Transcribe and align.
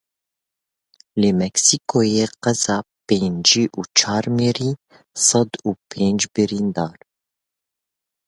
Li 1.21 1.29
Meksîkoyê 1.41 2.27
qeza 2.43 2.77
pêncî 3.07 3.65
û 3.77 3.79
çar 3.97 4.25
mirî, 4.37 4.71
sed 5.27 5.51
û 5.67 5.69
pênc 5.91 6.21
birîndar. 6.35 6.97